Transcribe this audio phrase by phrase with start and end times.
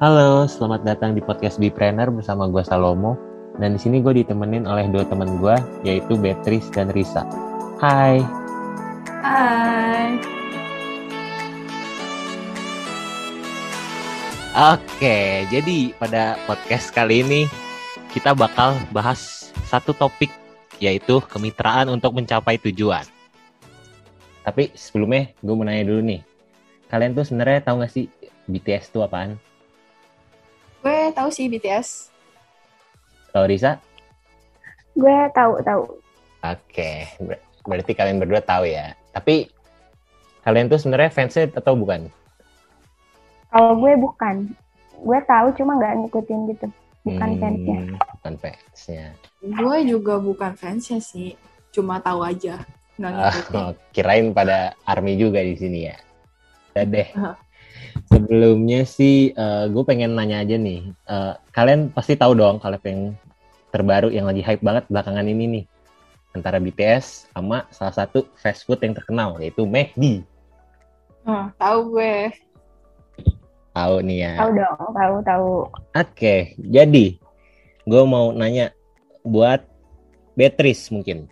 [0.00, 3.20] Halo, selamat datang di podcast Bipreneur bersama gue Salomo.
[3.60, 5.52] Dan di sini gue ditemenin oleh dua teman gue,
[5.84, 7.20] yaitu Beatrice dan Risa.
[7.76, 8.24] Hai.
[9.20, 10.16] Hai.
[14.72, 17.44] Oke, jadi pada podcast kali ini
[18.16, 20.32] kita bakal bahas satu topik,
[20.80, 23.04] yaitu kemitraan untuk mencapai tujuan.
[24.48, 26.24] Tapi sebelumnya gue mau nanya dulu nih,
[26.88, 28.08] kalian tuh sebenarnya tahu gak sih
[28.48, 29.36] BTS itu apaan?
[30.80, 32.08] Gue tahu sih BTS.
[33.30, 33.76] Tahu Risa?
[34.96, 35.82] Gue tahu tahu.
[36.40, 38.96] Oke, ber- berarti kalian berdua tahu ya.
[39.12, 39.52] Tapi
[40.40, 42.08] kalian tuh sebenarnya fansnya atau bukan?
[43.50, 44.48] Kalau gue bukan.
[45.00, 46.66] Gue tahu cuma nggak ngikutin gitu.
[47.00, 47.80] Bukan Hmm, fansnya.
[48.16, 49.04] Bukan fansnya.
[49.40, 51.36] Gue juga bukan fansnya sih.
[51.70, 52.60] Cuma tahu aja.
[52.96, 53.56] Nggak ngikutin.
[53.56, 55.96] Oh, kirain pada army juga di sini ya.
[56.72, 57.08] Udah deh.
[58.10, 59.32] Sebelumnya sih,
[59.70, 60.90] gue pengen nanya aja nih.
[60.90, 63.14] Eh, kalian pasti tahu dong kalau yang
[63.70, 65.64] terbaru yang lagi hype banget belakangan ini nih.
[66.30, 70.22] Antara BTS sama salah satu fast food yang terkenal, yaitu McD.
[71.26, 72.30] Nah, tahu gue.
[73.74, 74.32] Tahu nih ya.
[74.38, 75.50] Tahu dong, tahu tahu.
[75.94, 77.18] Oke, jadi
[77.86, 78.70] gue mau nanya
[79.26, 79.66] buat
[80.38, 81.26] Beatrice mungkin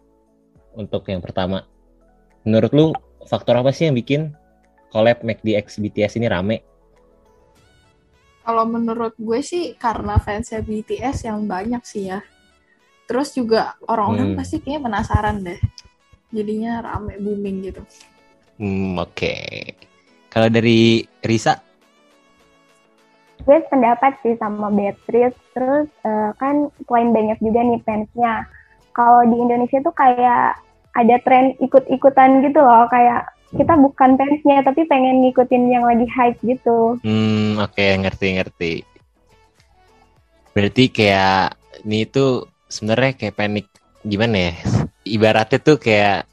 [0.74, 1.66] untuk yang pertama.
[2.42, 2.86] Menurut lu
[3.26, 4.34] faktor apa sih yang bikin
[4.88, 6.56] collab McD X BTS ini rame?
[8.42, 12.24] Kalau menurut gue sih karena fansnya BTS yang banyak sih ya.
[13.04, 14.38] Terus juga orang-orang Hmm.
[14.40, 15.60] pasti kayaknya penasaran deh.
[16.32, 17.80] Jadinya rame booming gitu.
[18.56, 19.32] Hmm, oke.
[20.28, 21.56] Kalau dari Risa,
[23.38, 25.36] Gue pendapat sih sama Beatrice.
[25.56, 28.44] Terus eh, kan selain banyak juga nih fansnya.
[28.92, 30.58] Kalau di Indonesia tuh kayak
[30.92, 32.84] ada tren ikut-ikutan gitu loh.
[32.92, 37.00] Kayak kita bukan fansnya tapi pengen ngikutin yang lagi hype gitu.
[37.00, 38.84] hmm, oke ngerti-ngerti.
[40.52, 43.66] Berarti kayak ini tuh sebenarnya kayak panik
[44.04, 44.52] gimana ya?
[45.08, 46.28] Ibaratnya tuh kayak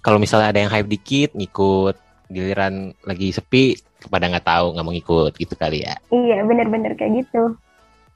[0.00, 1.96] kalau misalnya ada yang hype dikit ngikut,
[2.32, 5.96] giliran lagi sepi kepada nggak tahu nggak mau ngikut gitu kali ya.
[6.12, 7.56] Iya bener-bener kayak gitu.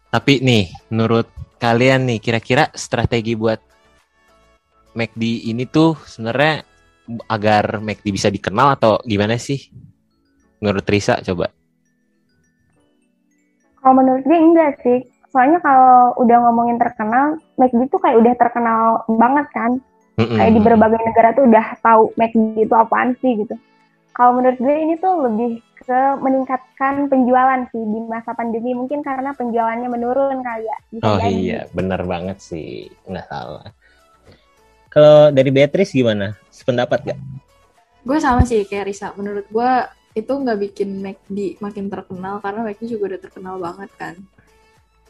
[0.09, 1.29] Tapi nih, menurut
[1.61, 3.61] kalian nih, kira-kira strategi buat
[4.97, 6.65] McD ini tuh sebenarnya
[7.27, 9.73] agar McD bisa dikenal atau gimana sih?
[10.61, 11.49] Menurut Risa, coba.
[13.79, 14.99] Kalau menurut gue enggak sih.
[15.29, 19.73] Soalnya kalau udah ngomongin terkenal, McD tuh kayak udah terkenal banget kan.
[20.19, 20.35] Mm-mm.
[20.35, 23.55] kayak di berbagai negara tuh udah tahu McD itu apaan sih gitu.
[24.11, 29.31] Kalau menurut gue ini tuh lebih ke meningkatkan penjualan sih di masa pandemi mungkin karena
[29.39, 30.79] penjualannya menurun kali ya.
[30.91, 31.31] Bisa Oh jadi.
[31.31, 33.71] iya, bener banget sih, nggak salah.
[34.89, 36.37] Kalau dari Beatrice gimana?
[36.49, 37.19] Sependapat gak?
[38.03, 39.13] Gue sama sih kayak Risa.
[39.15, 39.71] Menurut gue
[40.17, 44.15] itu nggak bikin McD makin terkenal karena McD juga udah terkenal banget kan.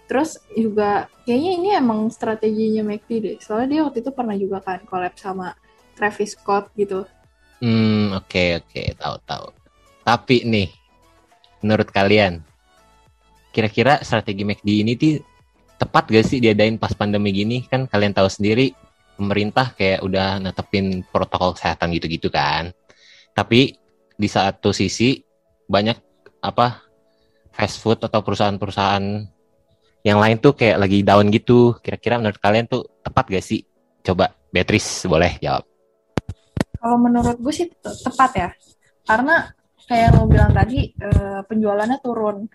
[0.09, 3.37] Terus juga kayaknya ini emang strateginya McD deh.
[3.39, 5.53] Soalnya dia waktu itu pernah juga kan collab sama
[5.95, 7.05] Travis Scott gitu.
[7.61, 9.47] Hmm, oke oke, tahu-tahu.
[10.07, 10.69] Tapi nih,
[11.61, 12.41] menurut kalian,
[13.51, 15.21] kira-kira strategi McD ini tuh
[15.77, 17.67] tepat gak sih diadain pas pandemi gini?
[17.69, 18.73] Kan kalian tahu sendiri,
[19.19, 22.71] pemerintah kayak udah netepin protokol kesehatan gitu-gitu kan.
[23.35, 23.75] Tapi
[24.15, 25.19] di satu sisi
[25.67, 25.99] banyak
[26.39, 26.87] apa
[27.51, 29.05] fast food atau perusahaan-perusahaan
[30.07, 31.75] yang lain tuh kayak lagi down gitu.
[31.83, 33.67] Kira-kira menurut kalian tuh tepat gak sih?
[34.07, 35.67] Coba Beatrice boleh jawab.
[36.79, 38.49] Kalau menurut gue sih te- tepat ya.
[39.03, 39.51] Karena
[39.91, 42.47] kayak lo bilang tadi, eh, penjualannya turun.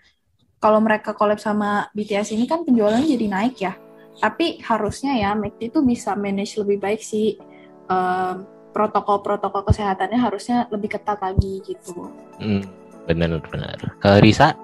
[0.56, 3.76] Kalau mereka collab sama BTS ini kan penjualannya jadi naik ya.
[4.20, 7.38] Tapi harusnya ya McD itu bisa manage lebih baik sih.
[7.84, 8.34] eh,
[8.74, 12.10] protokol-protokol kesehatannya harusnya lebih ketat lagi gitu.
[12.42, 12.64] Hmm,
[13.06, 13.78] bener-bener.
[14.02, 14.56] Ke Risa?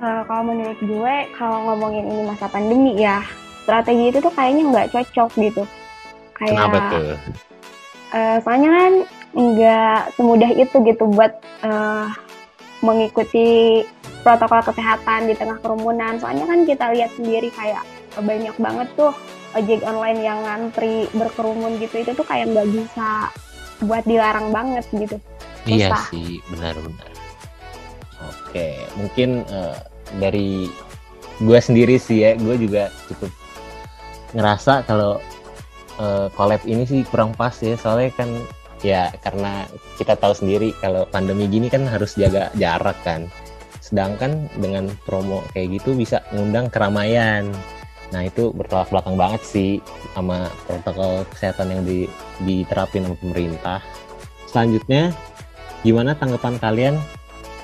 [0.00, 3.20] Eh, kalau menurut gue kalau ngomongin ini masa pandemi ya
[3.62, 5.62] strategi itu tuh kayaknya nggak cocok gitu.
[6.40, 7.14] Kayak Kenapa tuh?
[8.16, 8.92] eh, soalnya kan
[9.30, 11.32] nggak semudah itu gitu buat
[11.62, 12.06] eh,
[12.80, 13.84] mengikuti
[14.20, 16.20] protokol kesehatan di tengah kerumunan.
[16.20, 17.82] Soalnya kan kita lihat sendiri kayak
[18.20, 19.12] banyak banget tuh
[19.54, 22.04] ojek online yang ngantri berkerumun gitu.
[22.04, 23.32] Itu tuh kayak nggak bisa
[23.84, 25.16] buat dilarang banget gitu.
[25.68, 26.04] Iya susah.
[26.12, 27.08] sih, benar-benar.
[28.20, 29.76] Oke, mungkin eh,
[30.20, 30.68] dari
[31.40, 33.32] gue sendiri sih ya, gue juga cukup
[34.36, 35.20] ngerasa kalau
[36.00, 38.28] eh, collab ini sih kurang pas ya, soalnya kan
[38.80, 39.68] ya karena
[40.00, 43.28] kita tahu sendiri kalau pandemi gini kan harus jaga jarak kan.
[43.90, 47.50] Sedangkan dengan promo kayak gitu bisa ngundang keramaian.
[48.14, 49.70] Nah itu bertolak belakang banget sih
[50.14, 51.98] sama protokol kesehatan yang di,
[52.46, 53.78] diterapin sama pemerintah.
[54.46, 55.14] Selanjutnya,
[55.82, 56.94] gimana tanggapan kalian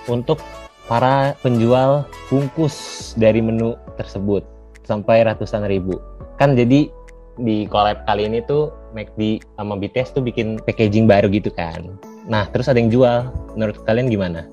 [0.06, 0.38] untuk
[0.86, 4.46] para penjual bungkus dari menu tersebut
[4.86, 5.98] sampai ratusan ribu.
[6.38, 6.90] Kan jadi
[7.36, 12.00] di collab kali ini tuh McD sama BTS tuh bikin packaging baru gitu kan.
[12.26, 13.28] Nah, terus ada yang jual.
[13.58, 14.48] Menurut kalian gimana?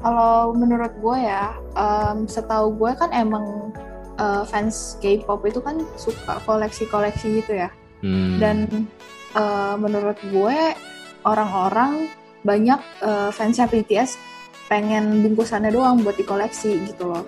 [0.00, 3.68] Kalau menurut gue ya, um, setahu gue kan emang
[4.16, 7.68] uh, fans K-pop itu kan suka koleksi-koleksi gitu ya.
[8.00, 8.40] Hmm.
[8.40, 8.56] Dan
[9.36, 10.58] uh, menurut gue
[11.28, 12.08] orang-orang
[12.40, 14.16] banyak uh, fansnya BTS
[14.72, 17.24] pengen bungkusannya doang buat dikoleksi gitu loh.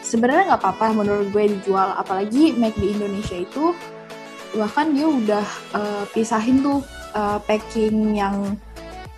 [0.00, 3.76] Sebenarnya nggak apa-apa menurut gue dijual, apalagi Make di Indonesia itu
[4.56, 6.80] bahkan dia udah uh, pisahin tuh
[7.12, 8.56] uh, packing yang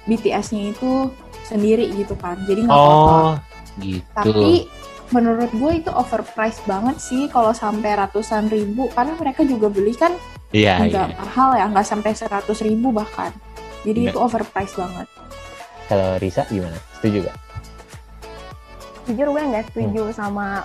[0.05, 1.11] BTS-nya itu
[1.45, 2.39] sendiri gitu kan.
[2.45, 3.13] Jadi nggak apa-apa.
[3.13, 3.35] Oh,
[3.79, 4.05] gitu.
[4.13, 4.67] Tapi
[5.11, 10.17] menurut gue itu overpriced banget sih kalau sampai ratusan ribu karena mereka juga beli kan
[10.53, 11.17] Iya, nggak iya.
[11.21, 13.29] mahal ya nggak sampai seratus ribu bahkan
[13.85, 14.13] jadi Nggak.
[14.13, 15.07] itu overpriced banget
[15.85, 16.81] Kalau Risa gimana?
[16.97, 17.37] Setuju gak?
[19.05, 20.65] jujur gue nggak setuju sama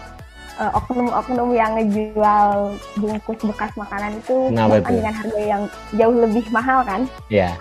[0.55, 6.87] eh, oknum-oknum yang ngejual bungkus bekas makanan itu Kenapa dengan harga yang jauh lebih mahal
[6.87, 7.59] kan Iya.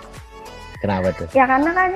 [0.77, 1.27] Kenapa tuh?
[1.33, 1.89] ya karena kan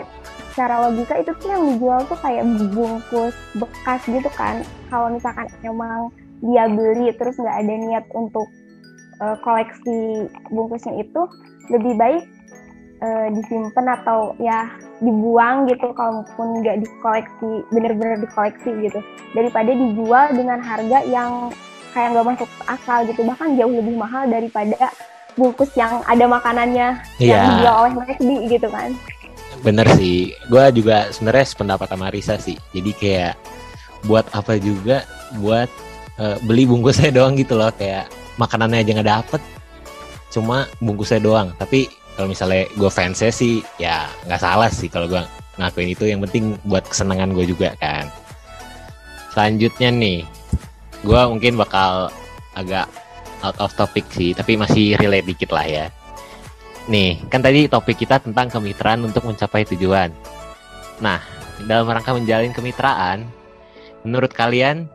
[0.52, 2.44] secara logika itu tuh yang dijual tuh kayak
[2.76, 4.66] bungkus bekas gitu kan.
[4.92, 6.12] Kalau misalkan emang
[6.42, 8.50] dia beli terus nggak ada niat untuk
[9.22, 11.22] eh, koleksi bungkusnya itu
[11.72, 12.24] lebih baik
[13.00, 14.68] eh, disimpan atau ya
[15.00, 19.00] dibuang gitu kalaupun nggak dikoleksi bener-bener dikoleksi gitu.
[19.32, 21.54] Daripada dijual dengan harga yang
[21.96, 23.22] kayak nggak masuk akal gitu.
[23.24, 24.92] Bahkan jauh lebih mahal daripada
[25.36, 27.42] bungkus yang ada makanannya yang Iya.
[27.56, 28.92] dijual oleh McD gitu kan
[29.62, 30.34] Bener sih.
[30.50, 32.58] Gue juga sebenarnya sependapat sama Risa sih.
[32.74, 33.34] Jadi kayak
[34.10, 35.06] buat apa juga
[35.38, 35.70] buat
[36.18, 38.10] eh, beli bungkusnya doang gitu loh kayak
[38.42, 39.42] makanannya aja nggak dapet.
[40.34, 41.54] Cuma bungkusnya doang.
[41.62, 41.86] Tapi
[42.18, 45.22] kalau misalnya gue fansnya sih ya nggak salah sih kalau gue
[45.62, 46.10] ngakuin itu.
[46.10, 48.10] Yang penting buat kesenangan gue juga kan.
[49.32, 50.20] Selanjutnya nih,
[51.06, 52.10] gue mungkin bakal
[52.58, 52.90] agak
[53.42, 55.86] out of topic sih, tapi masih relate dikit lah ya.
[56.90, 60.10] Nih, kan tadi topik kita tentang kemitraan untuk mencapai tujuan.
[61.02, 61.22] Nah,
[61.66, 63.30] dalam rangka menjalin kemitraan,
[64.02, 64.90] menurut kalian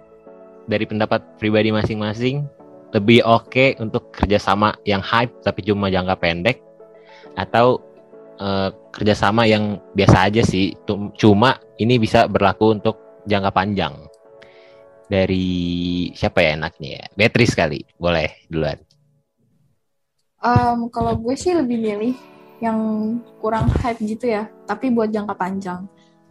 [0.66, 2.42] dari pendapat pribadi masing-masing
[2.90, 6.58] lebih oke untuk kerjasama yang hype tapi cuma jangka pendek
[7.38, 7.78] atau
[8.40, 10.74] eh, kerjasama yang biasa aja sih,
[11.20, 13.94] cuma ini bisa berlaku untuk jangka panjang.
[15.06, 15.46] Dari
[16.12, 17.04] siapa ya enaknya ya?
[17.14, 18.78] Beatrice kali, boleh duluan.
[20.42, 22.14] Em, kalau gue sih lebih milih
[22.60, 22.78] yang
[23.40, 25.84] kurang hype gitu ya tapi buat jangka panjang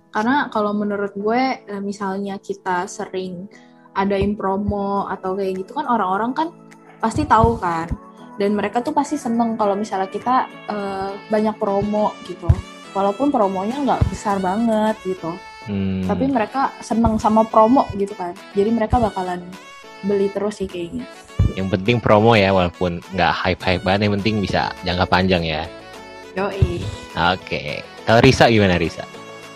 [0.10, 3.46] karena kalau menurut gue eh, misalnya kita sering
[3.94, 6.48] adain promo atau kayak gitu kan orang-orang kan
[6.98, 7.88] pasti tahu kan
[8.36, 12.50] dan mereka tuh pasti seneng kalau misalnya kita eh, banyak promo gitu
[12.96, 18.70] walaupun promonya nggak besar banget gitu Hmm, tapi mereka seneng sama promo gitu kan jadi
[18.70, 19.42] mereka bakalan
[20.06, 21.10] beli terus sih kayaknya
[21.58, 25.64] yang penting promo ya walaupun nggak hype-hype banget yang penting bisa jangka panjang ya.
[26.36, 26.84] yoi
[27.16, 27.80] Oke.
[28.04, 29.08] Kalau Risa gimana Risa?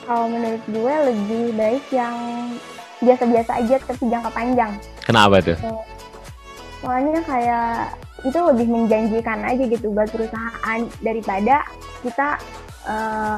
[0.03, 2.17] kalau menurut gue lebih baik yang
[2.97, 4.71] biasa-biasa aja tapi jangka panjang
[5.05, 5.53] Kenapa tuh?
[6.81, 7.93] soalnya kayak
[8.25, 11.61] itu lebih menjanjikan aja gitu buat perusahaan daripada
[12.01, 12.41] kita
[12.89, 13.37] eh,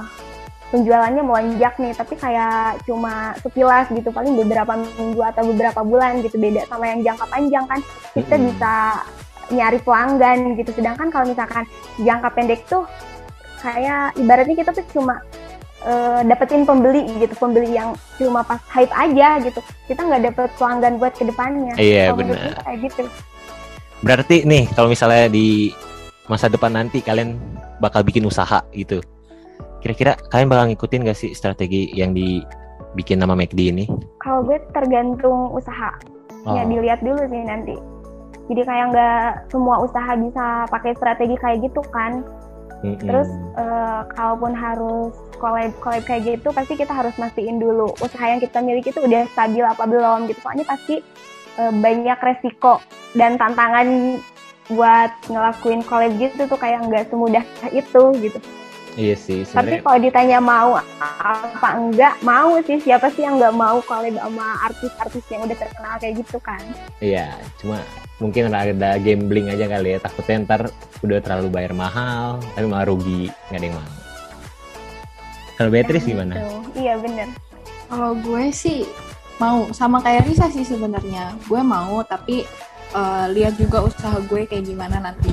[0.71, 6.39] penjualannya melonjak nih tapi kayak cuma sekilas gitu paling beberapa minggu atau beberapa bulan gitu
[6.39, 7.79] beda sama yang jangka panjang kan
[8.15, 8.47] kita Mm-mm.
[8.49, 8.73] bisa
[9.51, 11.67] nyari pelanggan gitu sedangkan kalau misalkan
[11.99, 12.87] jangka pendek tuh
[13.59, 15.19] kayak ibaratnya kita tuh cuma
[15.83, 19.59] eh, dapetin pembeli gitu pembeli yang cuma pas hype aja gitu
[19.91, 22.63] kita nggak dapet pelanggan buat ke depannya Iya, benar.
[22.63, 23.11] kayak gitu
[24.01, 25.69] Berarti nih kalau misalnya di
[26.25, 27.37] masa depan nanti kalian
[27.77, 28.97] bakal bikin usaha gitu.
[29.81, 33.85] Kira-kira kalian bakal ngikutin gak sih strategi yang dibikin nama McD ini?
[34.21, 35.97] Kalau gue tergantung usaha,
[36.45, 37.73] ya Oh, dilihat dulu sih nanti.
[38.49, 42.21] Jadi kayak nggak semua usaha bisa pakai strategi kayak gitu kan.
[42.85, 42.99] mm-mm.
[43.01, 48.41] Terus eh, kalaupun harus collab collab kayak gitu, pasti kita harus mastiin dulu usaha yang
[48.41, 50.39] kita miliki itu udah stabil apa belum gitu.
[50.45, 51.01] Soalnya pasti
[51.57, 52.77] eh, banyak resiko
[53.17, 54.19] dan tantangan
[54.69, 58.39] buat ngelakuin collab gitu tuh kayak nggak semudah itu gitu.
[58.93, 59.81] Iya sih Tapi sebenarnya.
[59.81, 60.69] kalau ditanya mau
[60.99, 62.77] apa enggak, mau sih.
[62.77, 66.61] Siapa sih yang nggak mau collab sama artis-artis yang udah terkenal kayak gitu kan?
[66.99, 67.79] Iya, cuma
[68.17, 69.99] mungkin ada gambling aja kali ya.
[69.99, 70.61] Takutnya ntar
[71.01, 73.91] udah terlalu bayar mahal, tapi malah rugi nggak ada yang mau.
[75.55, 76.33] Kalau Beatrice Yang gimana?
[76.35, 76.57] gitu.
[76.75, 77.27] Iya bener.
[77.85, 78.79] Kalau gue sih
[79.37, 81.37] mau sama kayak Risa sih sebenarnya.
[81.45, 82.43] Gue mau tapi
[82.91, 85.30] eh, lihat juga usaha gue kayak gimana nantinya.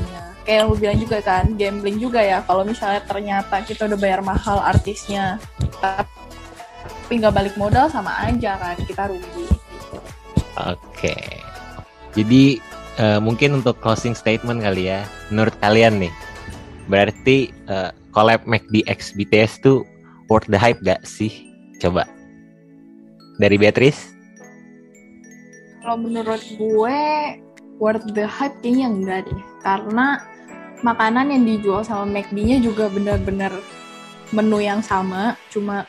[0.48, 2.40] Kayak yang lu bilang juga kan, gambling juga ya.
[2.40, 5.36] Kalau misalnya ternyata kita udah bayar mahal artisnya,
[5.76, 9.44] tapi nggak balik modal sama aja kan kita rugi.
[9.44, 9.98] Gitu.
[10.56, 11.16] Oke.
[12.16, 12.64] Jadi
[12.96, 16.12] uh, mungkin untuk closing statement kali ya, menurut kalian nih,
[16.88, 19.84] berarti uh, collab McD X BTS tuh
[20.32, 21.28] worth the hype gak sih?
[21.76, 22.08] Coba
[23.36, 24.16] dari Beatrice.
[25.84, 27.00] Kalau menurut gue
[27.76, 30.24] worth the hype kayaknya enggak deh, karena
[30.84, 33.52] makanan yang dijual sama McD-nya juga benar-benar
[34.30, 35.88] menu yang sama, cuma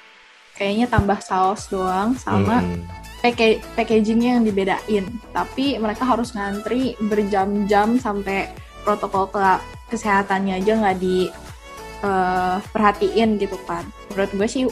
[0.56, 5.06] kayaknya tambah saus doang sama hmm package packagingnya yang dibedain.
[5.36, 8.48] Tapi mereka harus ngantri berjam-jam sampai
[8.88, 9.44] protokol ke
[9.94, 11.28] kesehatannya aja nggak di
[12.04, 13.84] uh, perhatiin gitu kan.
[14.12, 14.64] Menurut gue sih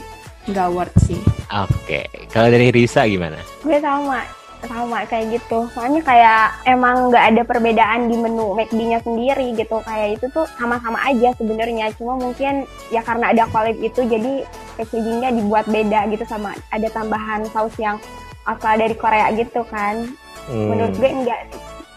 [0.47, 1.19] nggak worth sih.
[1.47, 2.07] Oke okay.
[2.31, 3.39] kalau dari Risa gimana?
[3.63, 4.23] Gue sama
[4.65, 10.17] sama kayak gitu soalnya kayak emang nggak ada perbedaan di menu McD-nya sendiri gitu kayak
[10.17, 14.41] itu tuh sama-sama aja sebenarnya cuma mungkin ya karena ada collab itu jadi
[14.73, 18.01] packagingnya dibuat beda gitu sama ada tambahan saus yang
[18.49, 20.09] asal dari Korea gitu kan
[20.49, 20.67] hmm.
[20.73, 21.41] menurut gue enggak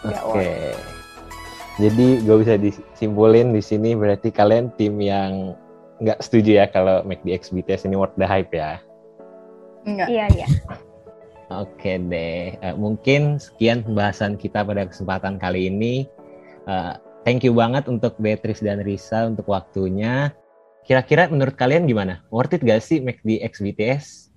[0.05, 0.37] enggak Oke.
[0.37, 0.73] Okay.
[1.79, 5.57] Jadi gue bisa disimpulin di sini berarti kalian tim yang
[5.97, 8.77] nggak setuju ya kalau McD X BTS ini worth the hype ya?
[9.87, 10.07] Enggak.
[10.11, 10.47] Iya iya.
[11.51, 16.07] Oke deh, uh, mungkin sekian pembahasan kita pada kesempatan kali ini.
[16.63, 16.95] Uh,
[17.27, 20.31] thank you banget untuk Beatrice dan Risa untuk waktunya.
[20.87, 22.23] Kira-kira menurut kalian gimana?
[22.31, 24.30] Worth it gak sih McD X BTS?